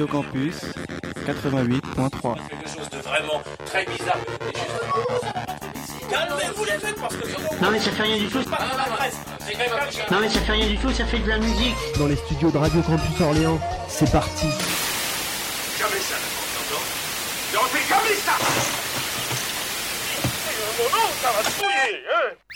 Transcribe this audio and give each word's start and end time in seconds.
Radio 0.00 0.22
Campus 0.22 0.54
88.3. 1.26 2.36
quelque 2.48 2.68
chose 2.70 2.88
de 2.88 2.98
vraiment 3.00 3.42
très 3.66 3.84
bizarre. 3.84 4.16
Calmez-vous 6.08 6.64
les 6.64 6.72
mecs 6.72 6.94
parce 6.98 7.16
que 7.16 7.62
Non 7.62 7.70
mais 7.70 7.80
ça 7.80 7.90
fait 7.90 8.02
rien 8.04 8.16
du 8.16 8.28
tout. 8.28 8.38
Non 10.10 10.20
mais 10.22 10.28
ça 10.30 10.40
fait 10.40 10.52
rien 10.52 10.68
du 10.68 10.78
tout, 10.78 10.90
ça 10.90 11.04
fait 11.04 11.18
de 11.18 11.28
la 11.28 11.36
musique. 11.36 11.74
dans 11.98 12.06
les 12.06 12.16
studios 12.16 12.50
de 12.50 12.56
Radio 12.56 12.80
Campus 12.80 13.20
Orléans. 13.20 13.60
C'est 13.88 14.10
parti. 14.10 14.46
Jamais 15.78 16.00
ça, 16.00 16.16
t'entends 16.56 17.60
Non, 17.60 17.68
c'est 17.70 17.86
jamais 17.86 18.14
ça 18.24 18.32
Mon 20.78 20.96
nom, 20.96 21.08
ça 21.20 21.30
va 21.30 21.50
se 21.50 21.62
mouiller, 21.62 22.04
hein 22.08 22.49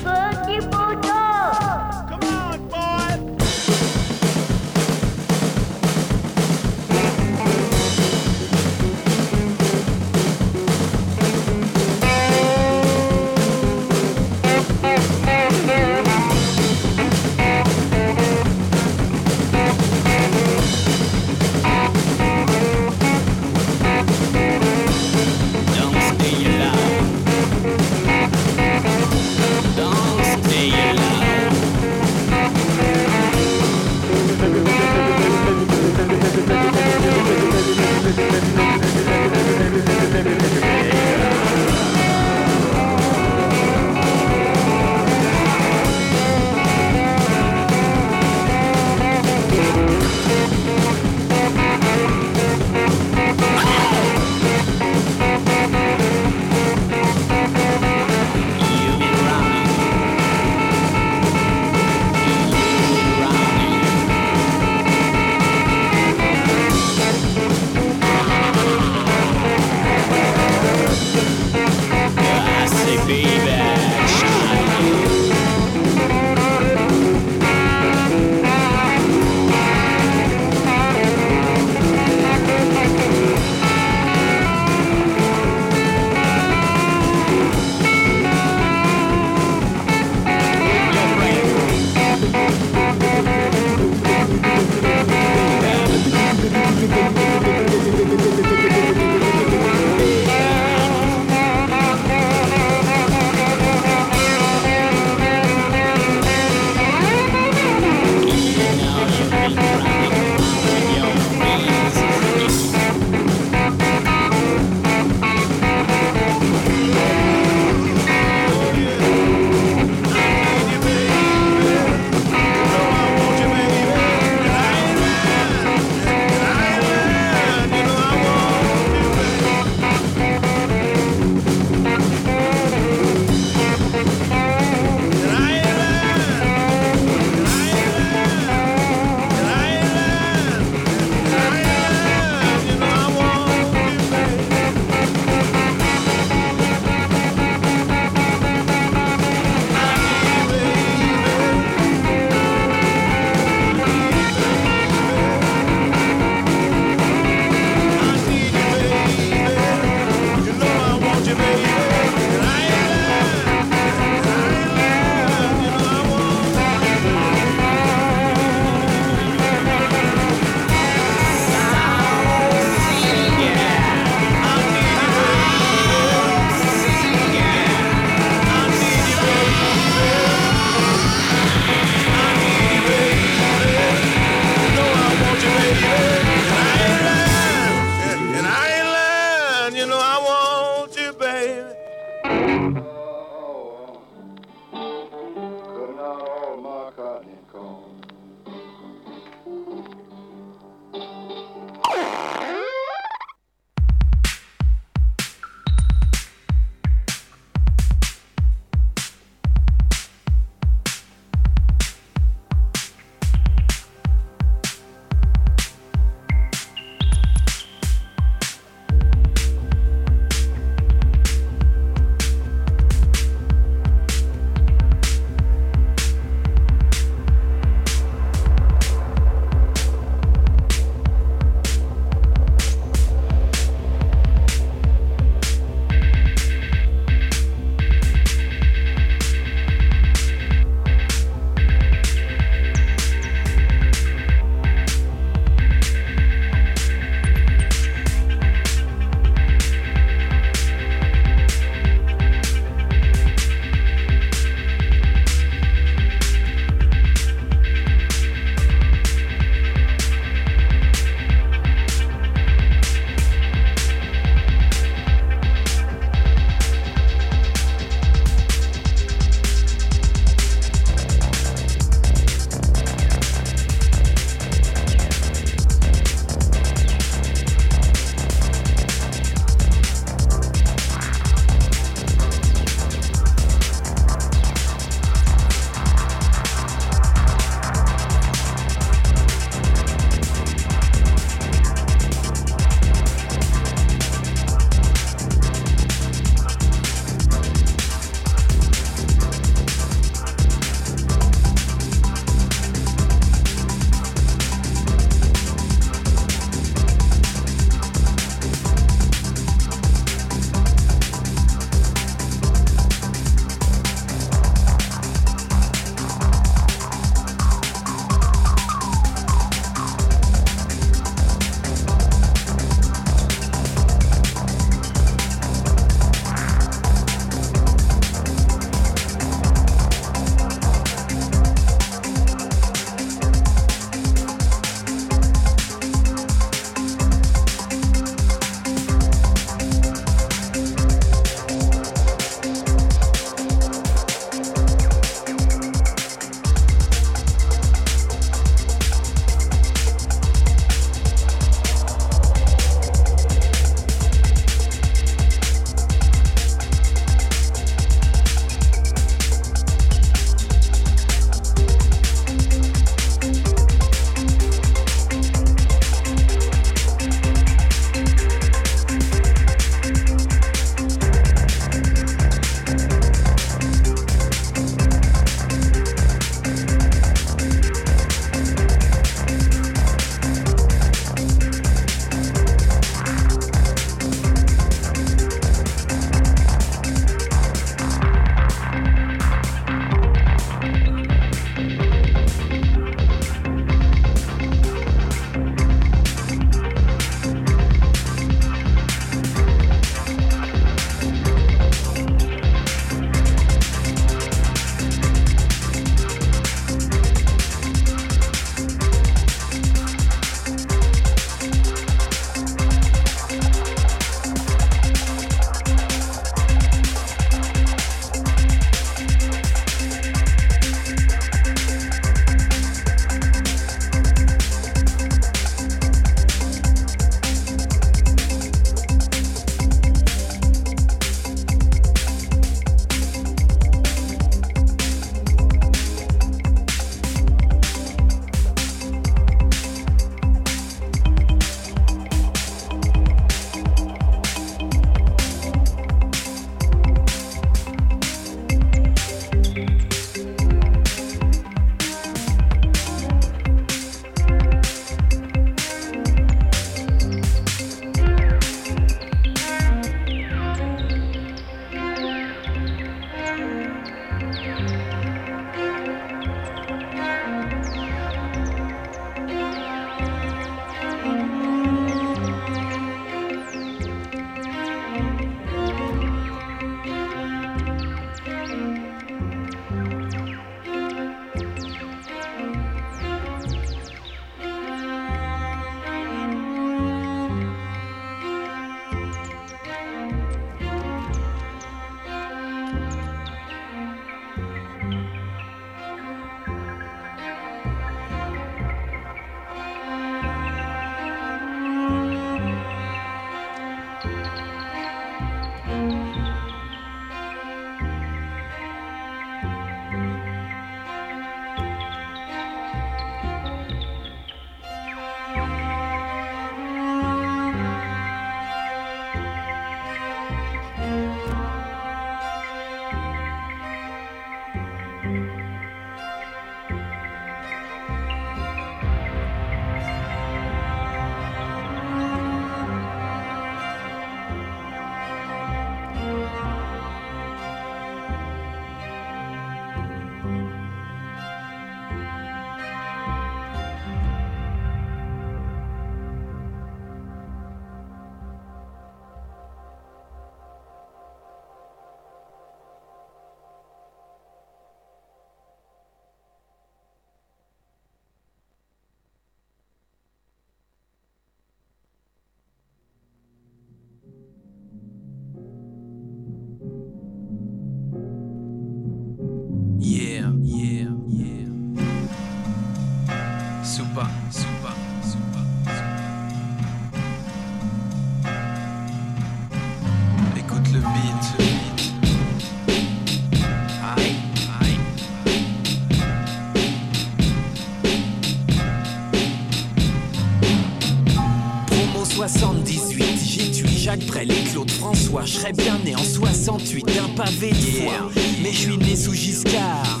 mais 598.42 598.52
je 598.52 598.58
suis 598.58 598.78
né 598.78 598.96
sous 598.96 599.12
Giscard. 599.12 600.00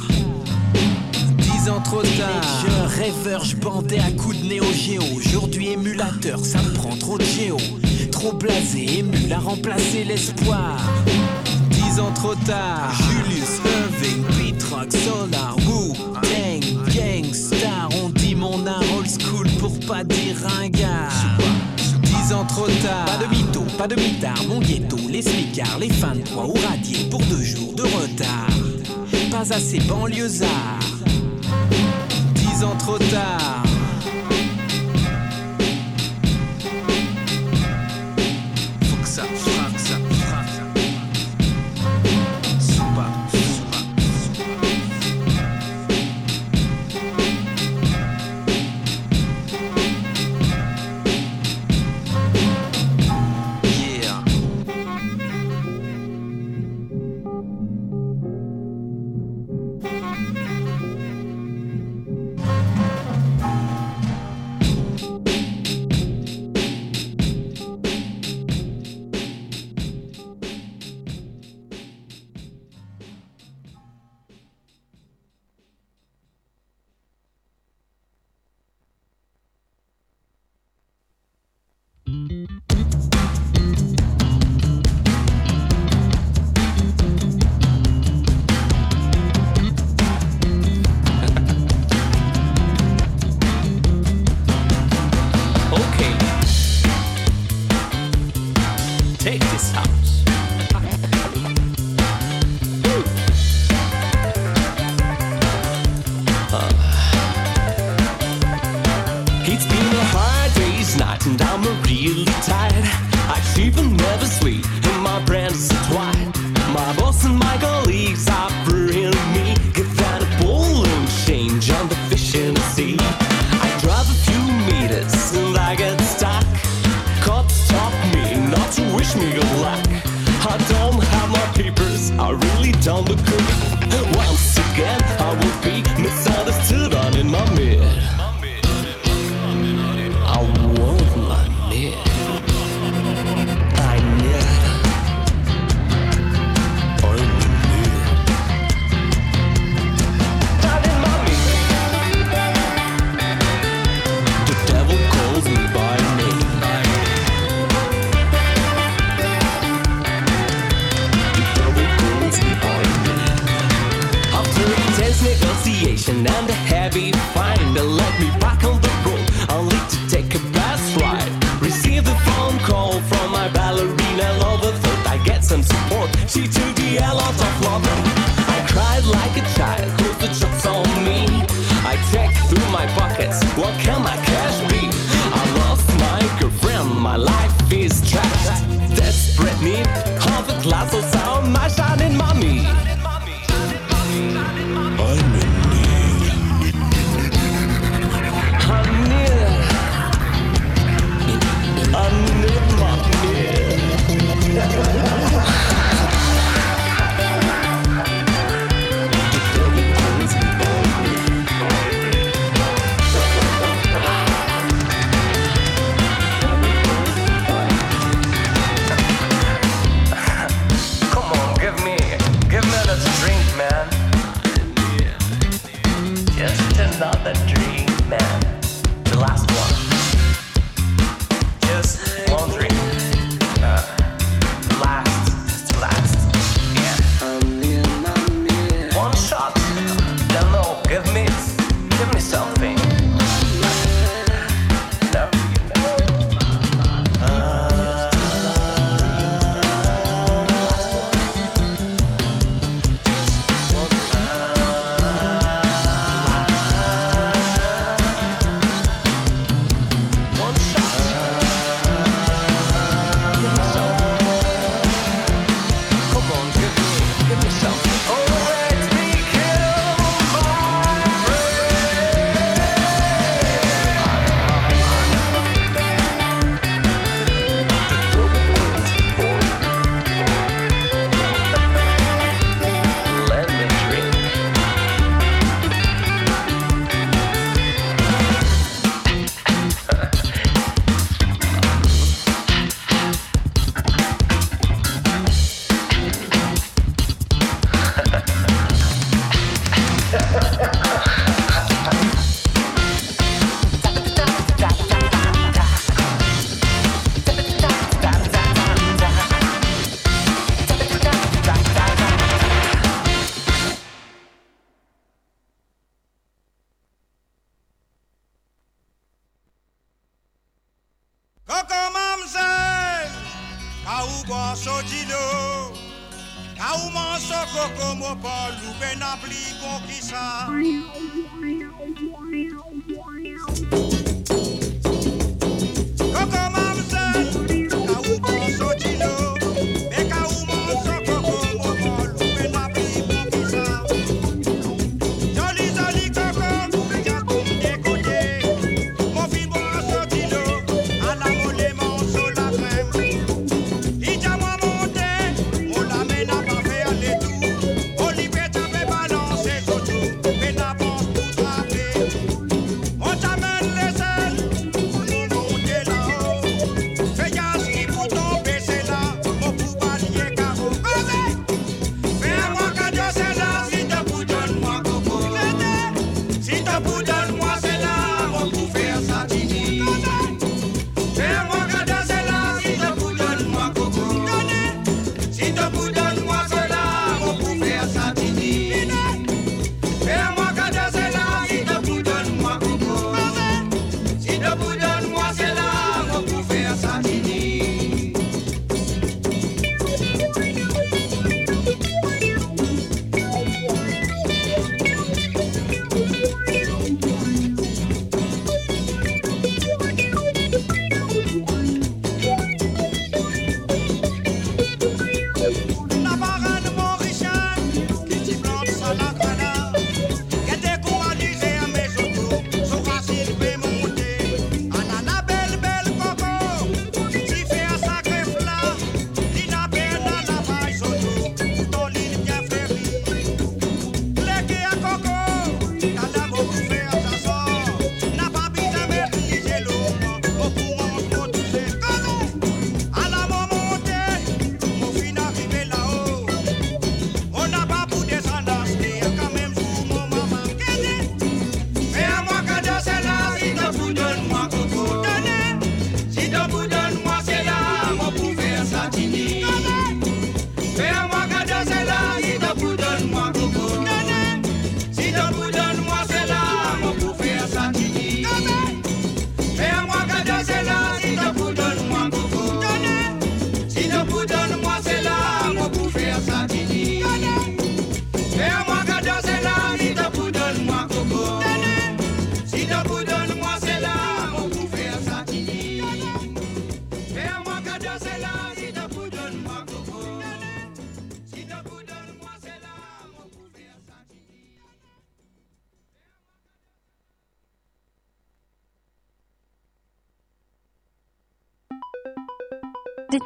Dix 1.36 1.68
ans 1.68 1.80
trop 1.82 2.02
tard, 2.02 2.42
je 2.62 2.98
rêveur, 3.00 3.44
je 3.44 3.56
bandais 3.56 3.98
à 3.98 4.10
coups 4.12 4.40
de 4.40 4.46
néo-géo. 4.46 5.02
Aujourd'hui 5.14 5.68
émulateur, 5.68 6.38
ça 6.44 6.62
me 6.62 6.70
prend 6.72 6.96
trop 6.96 7.18
de 7.18 7.24
géo. 7.24 7.56
Trop 8.10 8.32
blasé, 8.32 8.98
ému 8.98 9.30
à 9.32 9.38
remplacer 9.38 10.04
l'espoir. 10.04 10.80
Dix 11.70 12.00
ans 12.00 12.12
trop 12.14 12.34
tard, 12.46 12.92
Julius 13.10 13.60
Irving, 13.64 14.24
Pitrock, 14.38 14.90
Solar, 14.92 15.56
Woo, 15.66 15.92
Tang, 16.22 16.94
Gangstar. 16.94 17.88
On 18.02 18.08
dit 18.08 18.34
mon 18.34 18.66
art 18.66 18.82
old 18.96 19.08
school 19.08 19.48
pour 19.58 19.78
pas 19.80 20.04
dire 20.04 20.36
ringard. 20.42 21.12
Dix 22.02 22.32
ans 22.32 22.46
trop 22.46 22.68
tard, 22.82 23.04
pas 23.04 23.24
de 23.24 23.30
mytho, 23.30 23.60
pas 23.76 23.86
de 23.86 23.96
mitard, 23.96 24.42
mon 24.48 24.60
ghetto, 24.60 24.96
les 25.10 25.22
smicards, 25.22 25.78
les 25.78 25.90
fans, 25.90 26.14
de 26.14 26.20
toi 26.20 26.46
ou 26.46 26.54
radier 26.68 26.93
à 29.50 29.58
ces 29.60 29.78
banlieusards. 29.80 30.48
Dix 32.34 32.64
ans 32.64 32.76
trop 32.78 32.98
tard. 32.98 33.63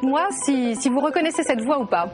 Moi, 0.09 0.27
si, 0.43 0.89
vous 0.89 1.01
reconnaissez 1.01 1.43
cette 1.43 1.61
voix 1.61 1.79
ou 1.79 1.85
pas. 1.85 2.11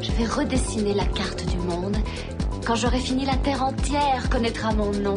Je 0.00 0.12
vais 0.12 0.26
redessiner 0.26 0.94
la 0.94 1.06
carte 1.06 1.44
du 1.50 1.56
monde. 1.56 1.96
Quand 2.64 2.76
j'aurai 2.76 3.00
fini, 3.00 3.24
la 3.24 3.34
Terre 3.34 3.64
entière 3.64 4.30
connaîtra 4.30 4.72
mon 4.72 4.92
nom. 4.92 5.16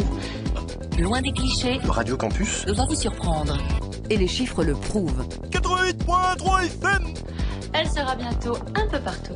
Loin 0.97 1.21
des 1.21 1.33
clichés. 1.33 1.79
Radio 1.88 2.17
Campus. 2.17 2.65
Va 2.65 2.85
vous 2.85 2.95
surprendre. 2.95 3.59
Et 4.09 4.17
les 4.17 4.27
chiffres 4.27 4.63
le 4.63 4.73
prouvent. 4.73 5.23
88.3 5.51 7.13
Elle 7.73 7.88
sera 7.88 8.15
bientôt 8.15 8.57
un 8.73 8.88
peu 8.88 8.99
partout. 9.01 9.35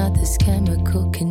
not 0.00 0.14
this 0.14 0.38
chemical 0.38 1.10
can 1.10 1.29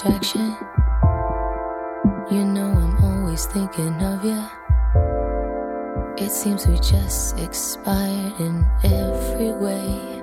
distraction. 0.00 0.56
You 2.30 2.44
know 2.46 2.70
I'm 2.70 3.04
always 3.04 3.44
thinking 3.46 4.02
of 4.02 4.24
you. 4.24 4.42
It 6.16 6.30
seems 6.30 6.66
we 6.66 6.76
just 6.76 7.38
expired 7.38 8.32
in 8.40 8.64
every 8.82 9.52
way. 9.52 10.19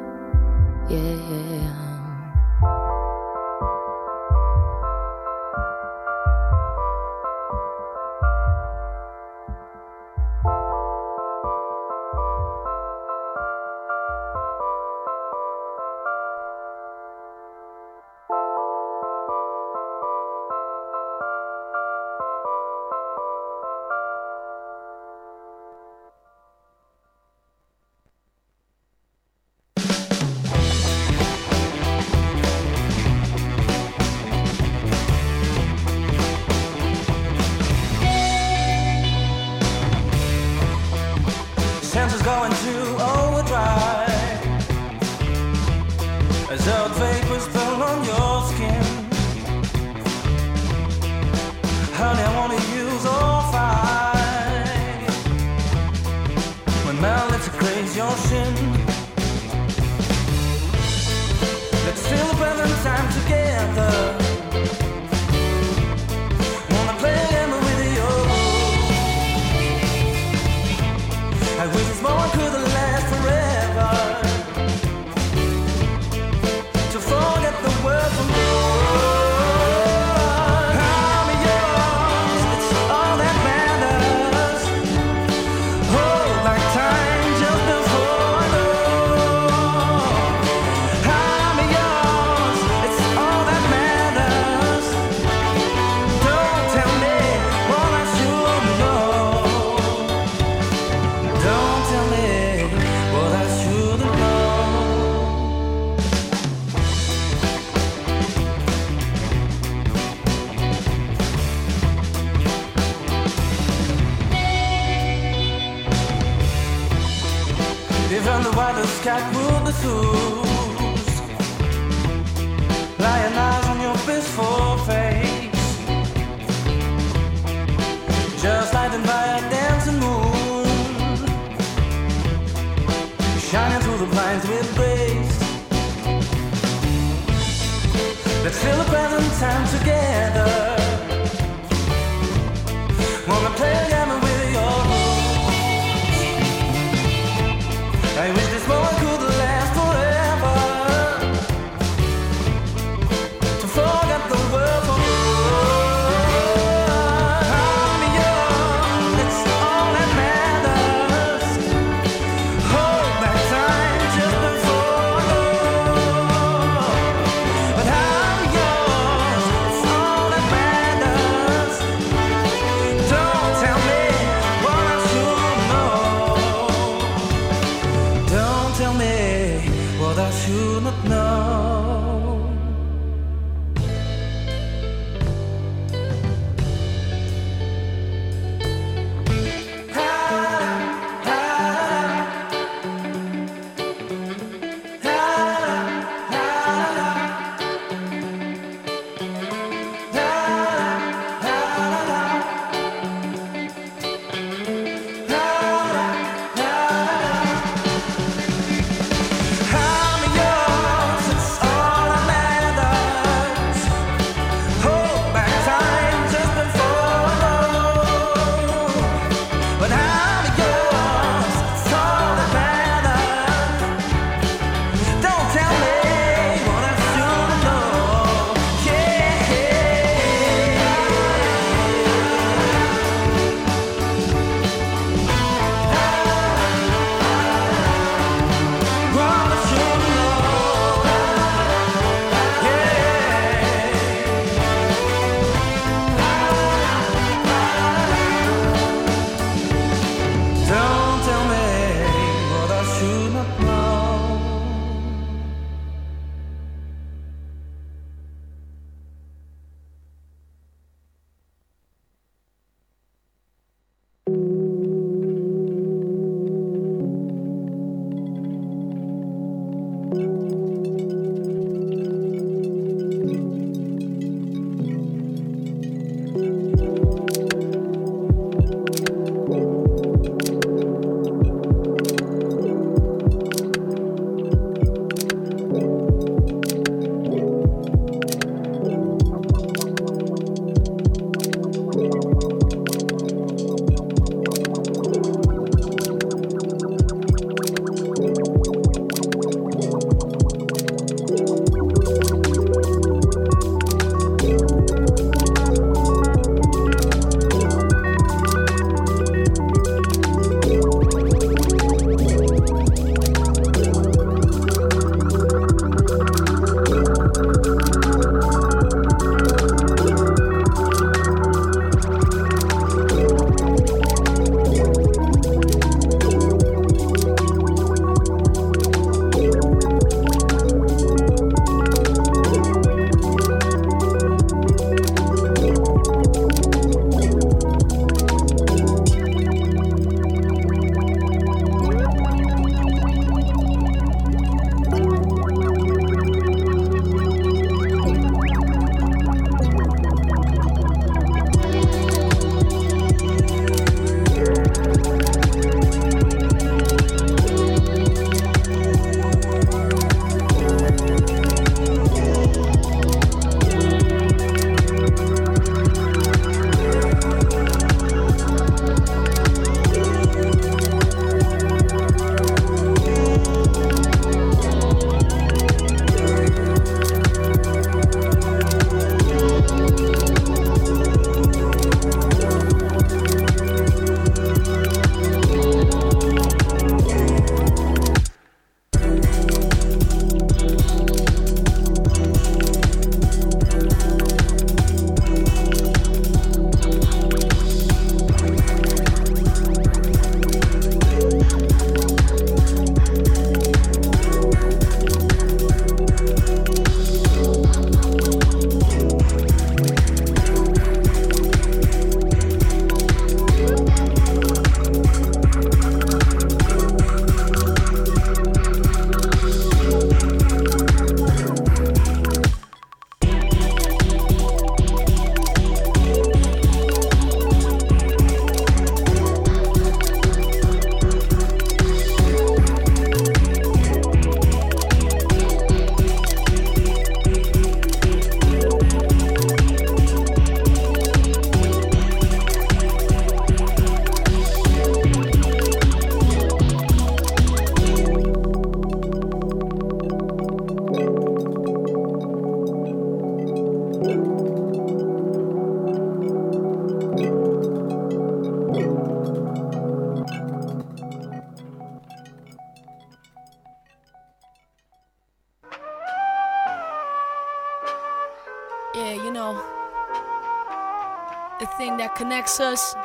Us, 472.47 472.95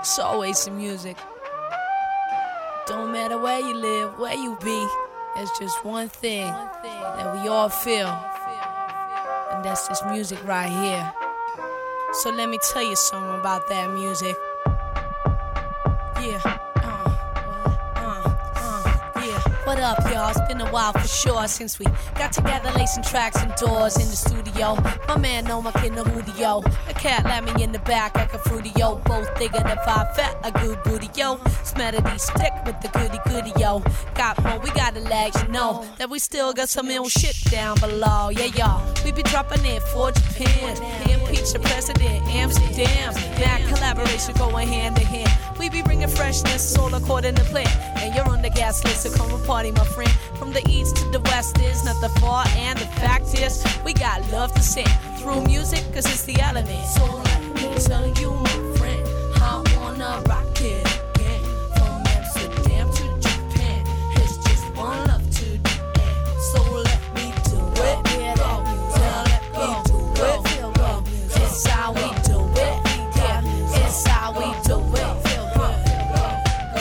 it's 0.00 0.18
always 0.18 0.64
the 0.64 0.70
music. 0.70 1.16
Don't 2.86 3.12
matter 3.12 3.38
where 3.38 3.60
you 3.60 3.74
live, 3.74 4.18
where 4.18 4.34
you 4.34 4.56
be, 4.62 4.88
there's 5.36 5.50
just 5.58 5.84
one 5.84 6.08
thing 6.08 6.46
that 6.82 7.34
we 7.34 7.48
all 7.48 7.68
feel, 7.68 8.08
and 9.52 9.64
that's 9.64 9.86
this 9.88 10.02
music 10.10 10.42
right 10.44 10.70
here. 10.70 11.12
So 12.14 12.30
let 12.30 12.48
me 12.48 12.58
tell 12.72 12.82
you 12.82 12.96
something 12.96 13.38
about 13.38 13.68
that 13.68 13.92
music. 13.92 14.34
Yeah. 16.20 16.40
Uh, 16.76 17.16
uh, 17.94 18.24
uh, 19.14 19.50
what 19.64 19.78
up, 19.78 19.98
y'all? 20.10 20.30
It's 20.30 20.40
been 20.48 20.62
a 20.62 20.70
while 20.72 20.92
for 20.92 21.06
sure 21.06 21.46
since 21.46 21.78
we 21.78 21.84
got 22.16 22.32
together, 22.32 22.72
lacing 22.72 23.04
tracks 23.04 23.36
and 23.36 23.54
doors 23.56 23.96
in 23.96 24.08
the 24.08 24.16
studio. 24.16 24.47
My 24.58 25.16
man, 25.16 25.44
know 25.44 25.62
my 25.62 25.70
kid, 25.70 25.92
no 25.92 26.04
yo. 26.36 26.60
The 26.88 26.94
cat 26.94 27.24
let 27.24 27.44
me 27.44 27.62
in 27.62 27.70
the 27.70 27.78
back 27.80 28.16
like 28.16 28.34
a 28.34 28.38
fruity 28.38 28.72
yo. 28.76 28.96
Both 29.04 29.28
thinking 29.38 29.60
if 29.60 29.86
I 29.86 30.04
fat 30.16 30.36
a 30.42 30.50
good 30.50 30.82
booty 30.82 31.08
yo. 31.14 31.36
Smelody 31.62 32.18
stick 32.18 32.52
with 32.66 32.80
the 32.80 32.88
goody 32.88 33.18
goody 33.28 33.52
yo. 33.60 33.84
Got 34.14 34.42
more, 34.42 34.58
we 34.58 34.70
gotta 34.70 34.98
let 35.00 35.40
you 35.40 35.48
know 35.52 35.86
that 35.98 36.10
we 36.10 36.18
still 36.18 36.52
got 36.52 36.68
some 36.68 36.90
ill 36.90 37.08
shit 37.08 37.36
down 37.52 37.78
below. 37.78 38.30
Yeah, 38.30 38.46
y'all. 38.56 38.94
We 39.04 39.12
be 39.12 39.22
dropping 39.22 39.64
it 39.64 39.80
for 39.94 40.10
Japan. 40.10 40.76
Impeach 41.08 41.52
the 41.52 41.60
president, 41.60 42.26
Amsterdam. 42.26 43.14
That 43.38 43.62
collaboration 43.68 44.34
going 44.36 44.66
hand 44.66 44.98
in 44.98 45.06
hand. 45.06 45.30
We 45.58 45.68
be 45.68 45.82
bringing 45.82 46.08
freshness, 46.08 46.76
all 46.76 46.92
according 46.94 47.34
to 47.36 47.44
plan. 47.44 47.66
And 47.96 48.14
you're 48.14 48.28
on 48.28 48.42
the 48.42 48.50
gas 48.50 48.82
list, 48.84 49.02
so 49.02 49.10
come 49.16 49.32
and 49.32 49.44
party, 49.44 49.70
my 49.72 49.84
friend. 49.84 50.10
From 50.38 50.52
the 50.52 50.62
east 50.68 50.96
to 50.96 51.04
the 51.10 51.20
west 51.20 51.58
is 51.60 51.84
not 51.84 52.00
the 52.00 52.08
far, 52.20 52.44
and 52.48 52.78
the 52.78 52.86
fact 53.02 53.34
is, 53.34 53.64
we 53.84 53.92
love 54.32 54.52
to 54.52 54.62
sing 54.62 54.86
through 55.18 55.42
music, 55.44 55.82
cause 55.92 56.06
it's 56.06 56.24
the 56.24 56.40
element. 56.40 56.84
So 56.86 57.04
let 57.24 57.42
me 57.54 57.74
tell 57.78 58.06
you, 58.20 58.30
my 58.32 58.76
friend, 58.76 59.02
I 59.36 59.62
wanna 59.76 60.22
rock 60.26 60.60
it 60.60 60.86
again. 61.14 61.42
From 61.74 62.02
Amsterdam 62.06 62.90
to 62.92 63.04
Japan, 63.20 63.86
it's 64.16 64.36
just 64.38 64.64
one 64.76 65.06
love 65.06 65.24
to 65.38 65.44
the 65.44 65.74
end. 66.00 66.40
So 66.52 66.60
let 66.88 67.00
me 67.14 67.32
do 67.48 67.58
it. 67.82 67.98
Let 69.24 69.42
me 69.56 69.68
do 69.86 69.98
it. 70.22 70.38
It's 71.42 71.66
how 71.66 71.92
we 71.92 72.06
do 72.28 72.38
it. 72.66 72.76
Yeah, 73.16 73.86
it's 73.86 74.06
how 74.06 74.32
we 74.32 74.46
do 74.64 74.76
it. 74.94 75.06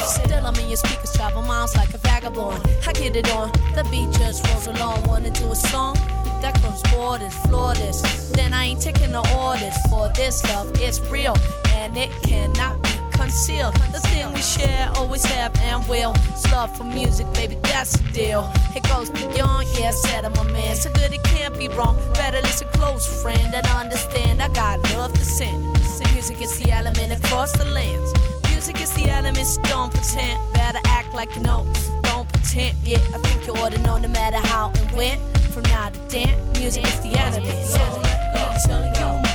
Still, 0.04 0.46
I'm 0.46 0.56
in 0.56 0.68
your 0.68 0.78
speakers, 0.78 1.14
travel 1.14 1.42
miles 1.42 1.76
like 1.76 1.94
a 1.94 1.98
vagabond. 1.98 2.62
I 2.86 2.94
get 2.94 3.16
it 3.16 3.30
on. 3.34 3.52
The 3.76 3.84
beat 3.90 4.12
just 4.20 4.46
rolls 4.48 4.68
along. 4.68 5.04
Wanna 5.08 5.32
do 5.32 5.52
a 5.52 5.56
song 5.56 5.96
that 6.42 6.60
cross 6.62 6.82
borders, 6.92 7.34
flawless. 7.46 8.30
Then 8.32 8.54
I 8.54 8.66
ain't 8.66 8.82
taking 8.82 9.12
the 9.12 9.24
orders 9.38 9.78
for 9.90 10.10
this 10.16 10.44
love. 10.50 10.72
It's 10.82 11.00
real 11.12 11.36
and 11.74 11.98
it 11.98 12.12
cannot 12.24 12.82
be 12.84 12.90
concealed. 13.12 13.74
The 13.92 14.00
thing 14.00 14.32
we 14.34 14.42
share, 14.42 14.90
always 14.96 15.26
have 15.26 15.56
and 15.62 15.88
will. 15.88 16.14
It's 16.32 16.50
love 16.52 16.76
for 16.78 16.84
music, 16.84 17.32
baby, 17.34 17.58
that's 17.64 17.98
the 17.98 18.12
deal. 18.12 18.52
It 18.76 18.84
goes 18.88 19.10
beyond, 19.10 19.68
yeah, 19.78 19.92
said 19.92 20.26
I'm 20.26 20.36
a 20.36 20.44
man. 20.52 20.76
So 20.76 20.92
good 20.94 21.14
it 21.14 21.24
can't 21.24 21.58
be 21.58 21.68
wrong. 21.70 21.98
Better 22.14 22.42
listen 22.42 22.68
close, 22.74 23.06
friend, 23.22 23.54
and 23.54 23.66
understand 23.68 24.42
I 24.42 24.50
got 24.50 24.80
love 24.94 25.14
to 25.14 25.26
send. 25.26 25.78
Music 26.14 26.42
is 26.42 26.60
the 26.60 26.72
element 26.72 27.14
across 27.14 27.52
the 27.54 27.66
lands. 27.66 28.12
Music 28.50 28.82
is 28.82 28.92
the 28.94 29.10
elements, 29.10 29.58
don't 29.70 29.94
pretend. 29.94 30.40
Better 30.54 30.80
act 30.86 31.14
like 31.14 31.34
you 31.36 31.42
know, 31.44 31.66
don't 32.04 32.28
pretend. 32.28 32.76
Yeah, 32.84 32.98
I 33.14 33.18
think 33.20 33.48
you 33.48 33.54
ought 33.54 33.72
to 33.72 33.82
know 33.84 33.98
no 33.98 34.08
matter 34.08 34.38
how 34.38 34.72
and 34.76 34.92
when. 34.92 35.37
From 35.58 35.72
now 35.72 35.90
to 35.90 36.00
then, 36.10 36.52
music 36.54 36.86
is 36.86 37.00
the 37.00 37.18
element. 37.18 37.66
So 37.66 39.27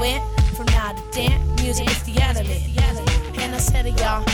when. 0.00 0.20
From 0.56 0.66
now 0.66 0.92
to 0.92 1.02
then, 1.12 1.54
music 1.56 1.88
is 1.90 2.02
the 2.02 2.20
enemy. 2.22 2.64
And 3.38 3.54
I 3.54 3.58
said 3.58 3.86
it, 3.86 4.00
y'all, 4.00 4.24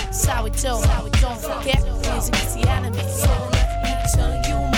how 0.87 1.05
do. 1.05 1.21
Don't 1.21 1.41
forget, 1.41 1.83
music 2.13 2.35
is 2.37 2.55
the 2.55 2.69
element. 2.69 3.11
So 3.11 3.29
let 3.53 3.83
me 3.83 3.93
tell 4.15 4.35
you, 4.49 4.76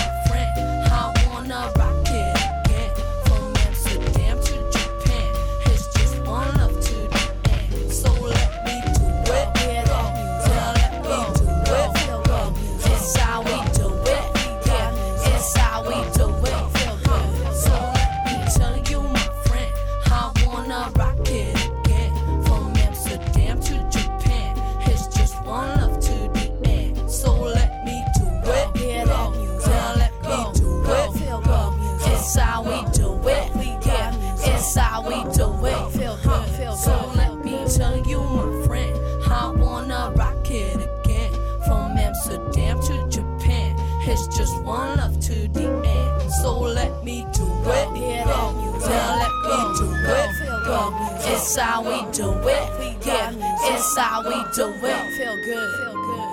It's 51.51 51.57
how 51.57 51.81
we 51.81 52.05
do 52.13 52.31
it. 52.47 53.07
Yeah, 53.07 53.33
it's 53.73 53.97
how 53.97 54.21
we 54.23 54.35
do 54.55 54.69
it. 54.69 55.07
Feel 55.17 55.35
good. 55.47 55.71
Feel 55.79 55.95
good. 55.95 56.29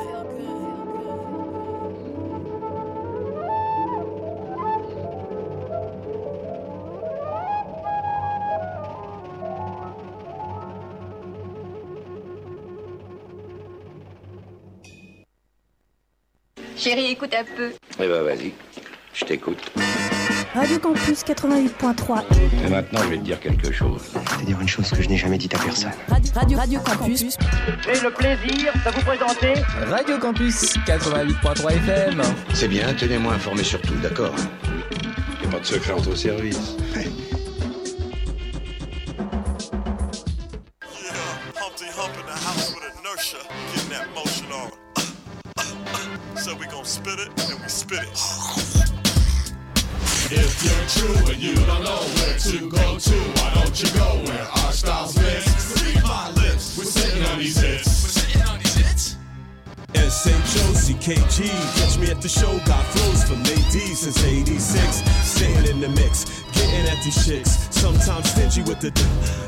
Chérie, 16.75 17.11
écoute 17.11 17.33
un 17.33 17.45
peu. 17.45 17.71
Eh 17.99 18.07
ben 18.09 18.21
vas-y, 18.21 18.53
je 19.13 19.23
t'écoute. 19.23 19.71
Radio 20.53 20.79
Campus 20.79 21.23
88.3. 21.23 22.23
Et 22.65 22.69
maintenant, 22.69 22.99
je 23.03 23.09
vais 23.09 23.17
te 23.17 23.23
dire 23.23 23.39
quelque 23.39 23.71
chose. 23.71 24.01
Je 24.13 24.19
vais 24.19 24.41
te 24.41 24.45
dire 24.45 24.61
une 24.61 24.67
chose 24.67 24.89
que 24.89 25.01
je 25.01 25.09
n'ai 25.09 25.17
jamais 25.17 25.37
dite 25.37 25.53
à 25.55 25.59
personne. 25.59 25.91
Radio, 26.07 26.31
Radio, 26.33 26.57
Radio 26.57 26.79
Campus. 26.79 27.37
J'ai 27.83 28.01
le 28.01 28.11
plaisir 28.11 28.73
de 28.73 28.91
vous 28.91 29.01
présenter 29.01 29.53
Radio 29.89 30.17
Campus 30.17 30.75
88.3 30.85 31.71
FM. 31.71 32.21
C'est 32.53 32.67
bien, 32.67 32.93
tenez-moi 32.93 33.33
informé 33.33 33.63
sur 33.63 33.81
tout, 33.81 33.95
d'accord 34.01 34.33
Y 35.43 35.47
a 35.47 35.49
pas 35.49 35.59
de 35.59 35.65
secret 35.65 35.93
entre 35.93 36.09
au 36.11 36.15
service. 36.15 36.75
Humpty 41.55 41.85
hump 41.85 42.15
in 42.17 42.25
the 42.25 42.39
house 42.39 42.73
with 42.73 42.83
inertia, 42.99 43.37
getting 43.73 43.89
that 43.89 44.07
motion 44.15 44.47
on. 44.51 44.71
so 46.37 46.55
we 46.55 46.65
gon' 46.67 46.85
spit 46.85 47.19
it 47.19 47.29
and 47.49 47.59
we 47.61 47.67
spit 47.67 47.99
it. 48.03 48.94
If 50.31 50.63
you're 50.65 50.87
true 50.89 51.33
and 51.33 51.41
you 51.41 51.53
don't 51.53 51.83
know 51.83 52.01
where 52.17 52.37
to 52.37 52.69
go 52.69 52.97
to, 52.97 53.15
why 53.37 53.53
don't 53.53 53.77
you 53.79 53.89
go 53.93 54.23
where 54.25 54.43
our 54.43 54.71
styles 54.71 55.15
mix? 55.17 55.83
Read 55.83 56.01
my 56.03 56.31
lips, 56.31 56.75
we're 56.77 56.85
sitting 56.85 57.23
on 57.25 57.37
these 57.37 57.59
hits. 57.61 58.15
S-H-O-C-K-G. 59.93 61.49
Catch 61.79 61.97
me 61.99 62.09
at 62.09 62.21
the 62.21 62.29
show, 62.29 62.57
got 62.65 62.83
flows 62.85 63.23
for 63.23 63.35
ladies 63.35 63.99
since 63.99 64.23
86. 64.23 65.03
Staying 65.23 65.67
in 65.67 65.79
the 65.79 65.89
mix, 65.89 66.25
getting 66.53 66.87
at 66.87 67.03
these 67.03 67.25
chicks. 67.25 67.67
Sometimes 67.69 68.29
stingy 68.31 68.63
with 68.63 68.79
the 68.79 68.89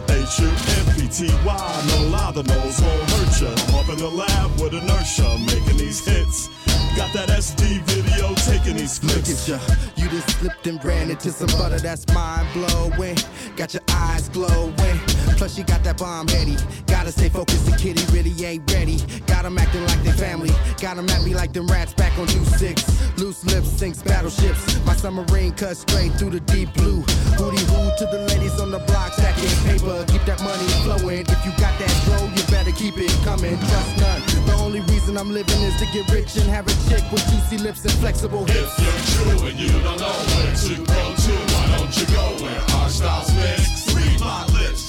H-U-M-P-T-Y. 0.10 1.84
No 1.88 2.08
lie, 2.10 2.32
the 2.34 2.44
nose 2.44 2.82
won't 2.82 3.10
hurt 3.12 3.42
ya. 3.42 3.80
Up 3.80 3.90
in 3.90 3.98
the 3.98 4.10
lab 4.10 4.62
with 4.62 4.74
inertia, 4.74 5.38
making 5.48 5.78
these 5.78 6.06
hits. 6.06 6.50
Got 6.98 7.14
that 7.14 7.30
SD 7.30 7.82
video 7.84 8.34
taking 8.34 8.76
these 8.76 9.04
Look 9.04 9.24
flicks. 9.24 9.48
at 9.48 9.70
ya, 9.70 9.76
you 9.98 10.10
just 10.10 10.40
slipped 10.40 10.66
and 10.66 10.84
ran 10.84 11.12
into 11.12 11.32
some 11.32 11.48
butter 11.60 11.78
that's 11.78 12.12
mind 12.12 12.48
blowing. 12.54 13.16
Got 13.56 13.76
your 13.76 13.84
eyes 13.92 14.30
glowing. 14.30 15.07
Plus, 15.38 15.54
she 15.56 15.62
got 15.62 15.84
that 15.84 15.98
bomb 15.98 16.28
heady. 16.28 16.58
Gotta 16.88 17.12
stay 17.12 17.30
focused, 17.30 17.66
the 17.70 17.78
kitty 17.78 18.04
really 18.12 18.34
ain't 18.44 18.70
ready. 18.74 18.98
Got 19.28 19.46
'em 19.46 19.58
acting 19.60 19.86
like 19.86 20.04
they 20.04 20.12
family. 20.12 20.50
Got 20.82 20.98
'em 20.98 21.08
at 21.10 21.24
me 21.24 21.36
like 21.36 21.54
them 21.54 21.68
rats 21.68 21.94
back 21.94 22.18
on 22.18 22.26
new 22.26 22.44
six. 22.58 22.84
Loose 23.18 23.44
lips 23.46 23.70
sinks 23.70 24.00
battleships. 24.02 24.80
My 24.86 24.96
submarine 24.96 25.54
cut 25.54 25.78
straight 25.78 26.12
through 26.18 26.32
the 26.32 26.40
deep 26.40 26.74
blue. 26.74 27.04
Hootie 27.38 27.66
hoo 27.70 27.86
to 28.00 28.06
the 28.12 28.26
ladies 28.34 28.60
on 28.60 28.72
the 28.72 28.80
block, 28.90 29.14
stacking 29.14 29.56
paper. 29.64 30.04
Keep 30.08 30.26
that 30.26 30.42
money 30.42 30.68
flowing. 30.84 31.22
If 31.22 31.46
you 31.46 31.52
got 31.62 31.78
that 31.78 31.94
dough, 32.08 32.30
you 32.36 32.44
better 32.50 32.72
keep 32.72 32.98
it 32.98 33.14
coming. 33.24 33.58
Trust 33.70 33.98
none. 33.98 34.22
The 34.48 34.56
only 34.66 34.82
reason 34.92 35.18
I'm 35.18 35.32
living 35.32 35.62
is 35.62 35.78
to 35.82 35.86
get 35.94 36.10
rich 36.10 36.36
and 36.38 36.50
have 36.50 36.66
a 36.66 36.76
chick 36.90 37.04
with 37.12 37.24
juicy 37.30 37.62
lips 37.64 37.86
and 37.86 37.94
flexible 38.02 38.44
hips. 38.46 38.74
If 38.80 38.84
you're 38.84 39.38
true 39.38 39.48
and 39.50 39.60
you 39.60 39.72
don't 39.86 40.00
know 40.00 40.18
where 40.34 40.56
to 40.66 40.74
go 40.94 41.02
to, 41.24 41.34
why 41.54 41.78
don't 41.78 41.94
you 41.96 42.06
go 42.08 42.26
where 42.44 42.62
our 42.78 42.90
styles 42.90 43.32
mix? 43.36 43.77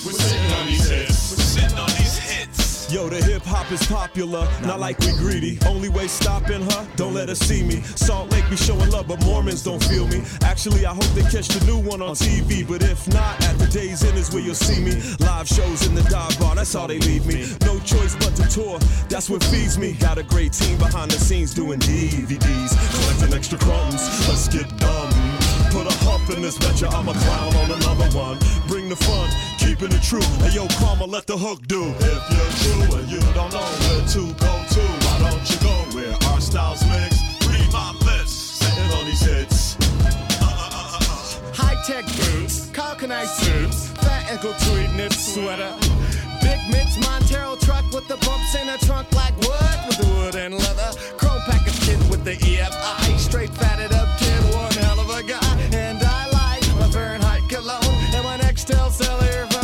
We're 0.06 0.12
sitting 0.12 0.52
on 0.52 0.66
these 0.66 0.88
hits. 0.88 1.30
We're 1.30 1.42
sitting 1.42 1.78
on 1.78 1.88
these 1.88 2.18
hits. 2.18 2.92
Yo, 2.92 3.08
the 3.08 3.16
hip 3.16 3.42
hop 3.42 3.70
is 3.72 3.84
popular, 3.86 4.48
not 4.62 4.78
like 4.78 4.98
we 5.00 5.12
greedy. 5.18 5.58
Only 5.66 5.88
way 5.88 6.06
stopping 6.06 6.62
her, 6.62 6.88
don't 6.94 7.14
let 7.14 7.28
her 7.28 7.34
see 7.34 7.64
me. 7.64 7.82
Salt 7.82 8.30
Lake 8.30 8.48
be 8.48 8.56
showing 8.56 8.88
love, 8.90 9.08
but 9.08 9.22
Mormons 9.24 9.62
don't 9.64 9.82
feel 9.84 10.06
me. 10.06 10.22
Actually, 10.42 10.86
I 10.86 10.94
hope 10.94 11.10
they 11.14 11.22
catch 11.22 11.48
the 11.48 11.64
new 11.66 11.78
one 11.78 12.00
on 12.00 12.14
TV. 12.14 12.66
But 12.66 12.82
if 12.84 13.08
not, 13.08 13.44
at 13.44 13.58
the 13.58 13.66
day's 13.66 14.04
end 14.04 14.16
is 14.16 14.32
where 14.32 14.40
you'll 14.40 14.54
see 14.54 14.80
me. 14.80 15.02
Live 15.18 15.48
shows 15.48 15.86
in 15.86 15.96
the 15.96 16.02
dive 16.04 16.38
bar, 16.38 16.54
that's 16.54 16.72
how 16.72 16.86
they 16.86 17.00
leave 17.00 17.26
me. 17.26 17.44
No 17.66 17.80
choice 17.80 18.14
but 18.14 18.36
to 18.36 18.48
tour, 18.48 18.78
that's 19.08 19.28
what 19.28 19.42
feeds 19.44 19.78
me. 19.78 19.94
Got 19.94 20.18
a 20.18 20.22
great 20.22 20.52
team 20.52 20.78
behind 20.78 21.10
the 21.10 21.18
scenes 21.18 21.52
doing 21.52 21.80
DVDs, 21.80 22.70
collecting 22.94 23.36
extra 23.36 23.58
crumbs. 23.58 24.28
Let's 24.28 24.46
get 24.46 24.68
dumb. 24.78 25.10
Put 25.70 25.86
a 25.86 25.96
hump 26.06 26.30
in 26.30 26.40
this 26.40 26.56
venture, 26.56 26.86
I'm 26.86 27.08
a 27.08 27.12
clown 27.12 27.54
on 27.56 27.70
another 27.72 28.08
one. 28.16 28.38
Bring 28.66 28.88
the 28.88 28.96
fun, 28.96 29.28
keeping 29.78 29.96
it 29.96 30.02
true. 30.02 30.20
Hey 30.42 30.54
yo, 30.54 30.66
karma, 30.78 31.04
let 31.04 31.26
the 31.26 31.36
hook 31.36 31.66
do. 31.66 31.94
If 31.98 32.22
you're 32.30 32.54
true 32.62 32.98
and 32.98 33.08
you 33.08 33.20
don't 33.34 33.52
know 33.52 33.60
where 33.60 34.06
to 34.06 34.22
go 34.34 34.54
to, 34.74 34.82
why 35.04 35.30
don't 35.30 35.44
you 35.50 35.58
go 35.62 35.74
where 35.94 36.16
our 36.30 36.40
styles 36.40 36.82
mix? 36.88 37.20
Read 37.46 37.72
my 37.72 37.92
lips, 38.04 38.32
sitting 38.32 38.90
on 38.98 39.04
these 39.06 39.20
hits. 39.20 39.76
High 41.54 41.80
tech 41.86 42.06
boots, 42.06 42.70
coconut 42.72 43.26
suits, 43.26 43.88
fat 44.02 44.30
ankle 44.30 44.54
tweed 44.64 44.94
knit 44.96 45.12
sweater. 45.12 45.72
Big 46.42 46.58
Mitch 46.70 46.98
Montero 47.02 47.56
truck 47.56 47.84
with 47.92 48.06
the 48.08 48.16
bumps 48.26 48.54
in 48.54 48.66
the 48.66 48.78
trunk 48.86 49.12
like 49.12 49.36
wood 49.38 49.78
with 49.86 49.98
the 49.98 50.08
wood 50.14 50.34
and 50.34 50.54
leather. 50.54 50.90
Chrome 51.16 51.42
package 51.46 51.78
kit 51.80 51.98
with 52.10 52.24
the 52.24 52.34
EFI. 52.34 53.18
Straight 53.18 53.50
fatted 53.50 53.92
up 53.92 54.08
kid, 54.18 54.54
one 54.54 54.72
hell 54.72 55.00
of 55.00 55.10
a 55.10 55.22
guy. 55.22 55.60
And 55.72 56.02
I 56.02 56.26
like 56.30 56.66
my 56.80 56.90
Fahrenheit 56.90 57.42
cologne 57.48 57.84
and 58.14 58.24
my 58.24 58.38
Nextel 58.38 58.90
cell 58.90 59.22
earphone. 59.22 59.57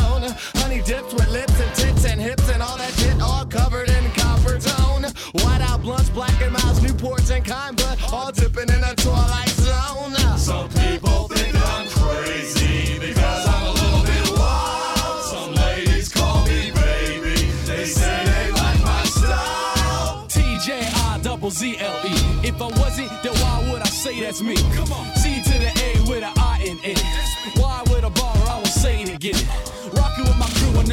Honey 0.75 0.87
dipped 0.87 1.15
with 1.15 1.29
lips 1.31 1.61
and 1.61 1.75
tits 1.77 2.05
and 2.05 2.21
hips 2.21 2.49
and 2.51 2.61
all 2.61 2.77
that 2.77 2.93
shit 2.95 3.21
all 3.23 3.47
covered 3.47 3.89
in 3.89 4.05
Coppertone. 4.11 5.05
White 5.45 5.61
out 5.61 5.83
blunts, 5.83 6.11
black 6.11 6.41
and 6.43 6.53
miles, 6.53 6.81
Newports 6.81 7.31
and 7.31 7.45
kind, 7.45 7.77
but 7.77 8.13
all 8.13 8.33
dipping 8.33 8.69
in 8.69 8.83
a 8.83 8.95
twilight 8.97 9.51
zone. 9.51 10.15
Some 10.37 10.69
people 10.71 11.29
think 11.29 11.55
I'm 11.55 11.87
crazy 11.91 12.99
because 12.99 13.47
I'm 13.47 13.67
a 13.69 13.71
little 13.71 14.03
bit 14.03 14.37
wild. 14.37 15.23
Some 15.23 15.55
ladies 15.55 16.13
call 16.13 16.45
me 16.45 16.73
baby. 16.73 17.47
They 17.67 17.85
say 17.85 18.25
they 18.25 18.51
like 18.51 18.81
my 18.83 19.05
style. 19.05 20.27
TJI 20.27 21.23
double 21.23 21.51
Z 21.51 21.79
L 21.79 22.01
E. 22.05 22.49
If 22.49 22.61
I 22.61 22.67
wasn't, 22.67 23.11
then 23.23 23.35
why 23.35 23.71
would 23.71 23.83
I 23.83 23.91
say 23.91 24.21
that's 24.21 24.43
me? 24.43 24.57
Come 24.75 24.93
on. 24.93 25.14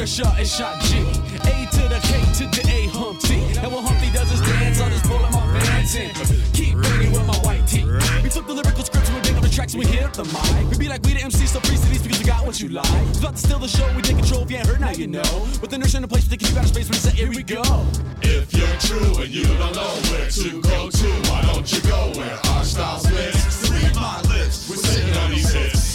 My 0.02 0.06
shot 0.06 0.36
and 0.36 0.48
shot 0.48 0.82
G. 0.82 0.98
A 0.98 1.54
to 1.70 1.82
the 1.86 2.00
K 2.02 2.18
to 2.42 2.44
the 2.50 2.62
A 2.74 2.90
Humpty. 2.90 3.38
And 3.62 3.70
when 3.72 3.84
Humpty 3.84 4.10
does 4.10 4.28
his 4.32 4.40
dance, 4.40 4.80
I'll 4.80 4.90
just 4.90 5.04
pull 5.04 5.22
off 5.24 5.46
pants 5.62 5.94
and 5.94 6.10
keep 6.52 6.74
banging 6.74 7.12
with 7.12 7.24
my 7.24 7.38
white 7.46 7.64
tee. 7.68 7.84
We 8.20 8.28
took 8.28 8.48
the 8.48 8.52
lyrical 8.52 8.82
scripts 8.82 9.08
and 9.10 9.16
we 9.16 9.22
bang 9.22 9.36
on 9.36 9.42
the 9.42 9.48
tracks 9.48 9.74
and 9.74 9.84
we 9.84 9.86
hit 9.86 10.02
up 10.02 10.12
the 10.14 10.24
mic. 10.24 10.70
We 10.72 10.76
be 10.76 10.88
like 10.88 11.04
we 11.04 11.14
the 11.14 11.22
MC, 11.22 11.46
so 11.46 11.60
free 11.60 11.76
cities 11.76 12.02
because 12.02 12.18
we 12.18 12.24
got 12.24 12.44
what 12.44 12.58
you 12.58 12.70
like. 12.70 13.06
It's 13.14 13.20
about 13.20 13.36
to 13.36 13.42
steal 13.46 13.60
the 13.60 13.68
show, 13.68 13.86
we 13.94 14.02
take 14.02 14.16
control. 14.16 14.42
If 14.42 14.50
you 14.50 14.56
ain't 14.56 14.66
heard, 14.66 14.80
now 14.80 14.90
you 14.90 15.06
know. 15.06 15.30
With 15.62 15.70
nurse 15.70 15.94
in 15.94 16.02
place, 16.08 16.24
we 16.26 16.34
think 16.34 16.50
you 16.50 16.54
got 16.56 16.64
a 16.64 16.68
space 16.74 16.90
when 16.90 16.98
like, 16.98 17.14
here 17.14 17.30
we 17.30 17.44
go. 17.46 17.62
If 18.22 18.50
you're 18.58 18.78
true 18.82 19.22
and 19.22 19.30
you 19.30 19.46
don't 19.54 19.76
know 19.78 19.94
where 20.10 20.26
to 20.26 20.50
go 20.62 20.90
to, 20.90 21.08
why 21.30 21.46
don't 21.46 21.68
you 21.70 21.80
go 21.86 22.10
where 22.18 22.38
our 22.50 22.64
styles 22.64 23.06
mix? 23.06 23.70
Read 23.70 23.94
my 23.94 24.18
lips, 24.22 24.66
we're 24.66 24.82
sitting 24.82 25.14
on 25.14 25.30
these 25.30 25.52
hits. 25.52 25.91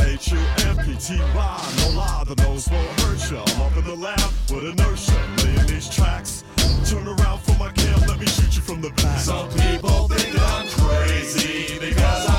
H-U-M-P-T-Y, 0.00 1.74
no 1.78 1.88
lie, 1.96 2.24
the 2.26 2.34
nose 2.42 2.68
won't 2.68 3.00
hurt 3.00 3.30
ya. 3.30 3.42
I'm 3.46 3.62
up 3.62 3.76
in 3.76 3.84
the 3.84 3.94
lab 3.94 4.30
with 4.50 4.64
inertia, 4.64 5.18
laying 5.44 5.66
these 5.66 5.88
tracks. 5.88 6.44
Turn 6.88 7.06
around 7.06 7.40
for 7.40 7.56
my 7.58 7.70
cam, 7.72 8.00
let 8.08 8.18
me 8.18 8.26
shoot 8.26 8.54
you 8.56 8.62
from 8.62 8.80
the 8.80 8.90
back. 8.90 9.20
Some 9.20 9.48
people 9.50 10.08
think 10.08 10.38
I'm 10.40 10.68
crazy 10.68 11.78
because 11.80 12.28
I'm 12.28 12.35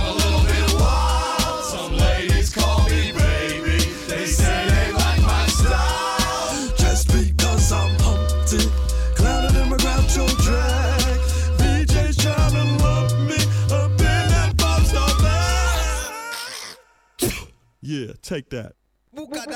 Yeah, 17.90 18.12
take 18.22 18.50
that. 18.50 18.74
nafurahi 19.14 19.48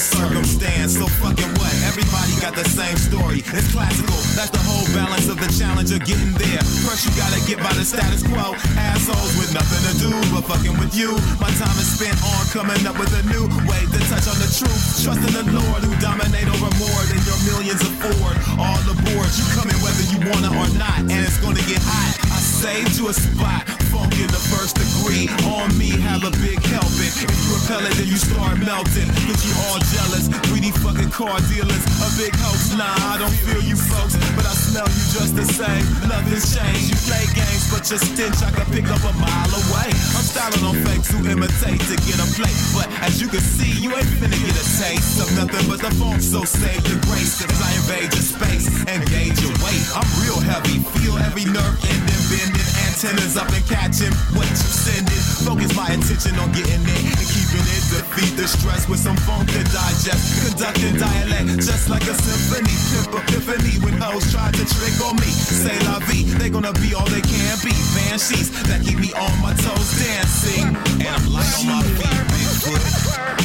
circumstance, 0.00 0.96
so 0.96 1.06
fucking 1.20 1.52
what? 1.60 1.72
Everybody 1.84 2.32
got 2.40 2.56
the 2.56 2.64
same 2.64 2.96
story. 2.96 3.44
It's 3.52 3.68
classical, 3.70 4.16
that's 4.32 4.48
the 4.48 4.64
whole 4.64 4.88
balance 4.96 5.28
of 5.28 5.36
the 5.36 5.50
challenge 5.52 5.92
of 5.92 6.00
getting 6.08 6.32
there. 6.40 6.64
First, 6.88 7.04
you 7.04 7.12
gotta 7.20 7.36
get 7.44 7.60
by 7.60 7.70
the 7.76 7.84
status 7.84 8.24
quo. 8.24 8.56
Assholes 8.80 9.36
with 9.36 9.52
nothing 9.52 9.82
to 9.84 9.94
do 10.00 10.10
but 10.32 10.48
fucking 10.48 10.72
with 10.80 10.96
you. 10.96 11.12
My 11.36 11.52
time 11.60 11.76
is 11.76 11.88
spent 11.92 12.16
on 12.24 12.42
coming 12.48 12.80
up 12.88 12.96
with 12.96 13.12
a 13.12 13.22
new 13.28 13.44
way 13.68 13.82
to 13.84 13.98
touch 14.08 14.24
on 14.24 14.40
the 14.40 14.48
truth. 14.48 15.04
Trust 15.04 15.20
in 15.20 15.32
the 15.36 15.46
Lord 15.52 15.84
who 15.84 15.92
dominate 16.00 16.48
over 16.48 16.72
more 16.80 17.02
than 17.12 17.20
your 17.28 17.40
millions 17.52 17.84
afford. 17.84 18.40
All 18.56 18.80
aboard, 18.88 19.28
you 19.36 19.44
coming 19.52 19.76
whether 19.84 20.04
you 20.08 20.18
wanna 20.32 20.48
or 20.56 20.68
not, 20.80 21.04
and 21.12 21.20
it's 21.20 21.36
gonna 21.44 21.62
get 21.68 21.84
hot. 21.84 22.29
Saved 22.40 22.96
you 22.96 23.08
a 23.08 23.12
spot, 23.12 23.68
funk 23.92 24.16
in 24.16 24.28
the 24.32 24.42
first 24.48 24.76
degree. 24.80 25.28
On 25.60 25.68
me, 25.76 25.92
have 26.00 26.24
a 26.24 26.32
big 26.40 26.60
helping. 26.72 27.12
If 27.12 27.36
you 27.36 27.52
repel 27.52 27.84
it, 27.84 27.92
then 28.00 28.08
you 28.08 28.16
start 28.16 28.56
melting. 28.64 29.08
Cause 29.28 29.44
you 29.44 29.52
all 29.68 29.80
jealous, 29.92 30.28
greedy 30.48 30.72
fucking 30.72 31.12
car 31.12 31.36
dealers. 31.52 31.84
A 32.00 32.08
big 32.16 32.32
hoax, 32.40 32.72
nah, 32.72 32.88
I 33.12 33.20
don't 33.20 33.38
feel 33.44 33.60
you 33.60 33.76
folks, 33.76 34.16
but 34.36 34.48
I 34.48 34.56
smell 34.56 34.88
you 34.88 35.04
just 35.12 35.36
the 35.36 35.44
same. 35.44 35.84
Love 36.08 36.24
has 36.32 36.48
changed, 36.56 36.88
you 36.88 36.98
play 37.04 37.28
games, 37.36 37.68
but 37.68 37.84
your 37.92 38.00
stench 38.00 38.40
I 38.40 38.48
can 38.56 38.66
pick 38.72 38.88
up 38.88 39.04
a 39.04 39.12
mile 39.20 39.52
away. 39.52 39.92
I'm 40.16 40.24
styling 40.24 40.64
on 40.64 40.76
fakes 40.88 41.12
who 41.12 41.20
imitate 41.28 41.84
to 41.92 41.96
get 42.08 42.16
a 42.24 42.28
plate, 42.40 42.60
but 42.72 42.88
as 43.04 43.20
you 43.20 43.28
can 43.28 43.44
see, 43.44 43.84
you 43.84 43.92
ain't 43.92 44.08
finna 44.16 44.40
get 44.40 44.56
a 44.56 44.66
taste 44.80 45.20
of 45.20 45.28
nothing 45.36 45.64
but 45.68 45.84
the 45.84 45.92
funk. 46.00 46.24
So 46.24 46.48
save 46.48 46.88
your 46.88 47.04
grace, 47.04 47.36
cause 47.36 47.60
I 47.60 47.68
invade 47.84 48.16
your 48.16 48.24
space 48.24 48.64
and 48.88 49.04
gauge 49.12 49.36
your 49.44 49.52
weight. 49.60 49.84
I'm 49.92 50.08
real 50.24 50.40
heavy, 50.40 50.80
feel 50.96 51.20
every 51.20 51.44
nerve 51.44 51.76
in 51.84 52.00
ending, 52.00 52.29
bending. 52.30 52.70
Antennas 52.86 53.34
up 53.36 53.50
and 53.50 53.66
catching 53.66 54.14
what 54.38 54.46
you 54.46 54.70
sending. 54.70 55.24
Focus 55.42 55.74
my 55.74 55.90
attention 55.90 56.38
on 56.38 56.48
getting 56.54 56.80
it 56.86 57.02
and 57.10 57.28
keeping 57.28 57.66
it. 57.66 57.82
Defeat 57.90 58.38
the 58.38 58.46
stress 58.46 58.88
with 58.88 59.02
some 59.02 59.18
funk 59.26 59.50
to 59.50 59.62
digest. 59.74 60.46
Conducting 60.46 60.96
dialect 60.96 61.58
just 61.58 61.90
like 61.90 62.06
a 62.06 62.14
symphony. 62.14 62.70
Pimp 62.94 63.10
epiphany 63.18 63.74
when 63.82 63.98
hoes 63.98 64.30
try 64.30 64.48
to 64.54 64.64
trick 64.64 64.94
on 65.02 65.18
me. 65.18 65.28
Say 65.28 65.74
la 65.84 65.98
vie, 66.06 66.30
they 66.38 66.48
gonna 66.48 66.72
be 66.78 66.94
all 66.94 67.08
they 67.10 67.24
can 67.26 67.58
be. 67.66 67.74
Banshees 67.98 68.54
that 68.70 68.80
keep 68.86 68.98
me 69.02 69.10
on 69.18 69.34
my 69.42 69.52
toes 69.58 69.90
dancing. 69.98 70.70
And 71.02 71.10
I'm 71.10 71.26
light 71.34 71.50
on 71.58 71.66
oh, 71.66 71.82
my 71.82 71.82
feet, 71.98 72.22
Bigfoot. 72.30 72.84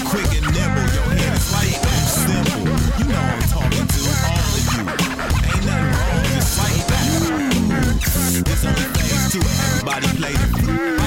Quick 0.05 0.29
and 0.37 0.47
nimble, 0.53 0.87
your 0.93 1.09
head 1.17 1.33
is 1.33 1.47
light 1.51 1.77
and 1.81 2.07
simple. 2.21 2.69
You 3.01 3.05
know 3.09 3.19
I'm 3.19 3.41
talking 3.49 3.87
to. 3.87 4.04
Refuse 8.25 9.31
to 9.33 9.37
everybody 9.37 10.07
play. 10.17 11.04